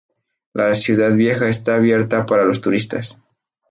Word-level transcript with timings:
La 0.53 0.73
ciudad 0.73 1.13
vieja 1.15 1.47
está 1.47 1.75
abierta 1.75 2.25
para 2.25 2.43
los 2.43 2.59
turistas. 2.59 3.21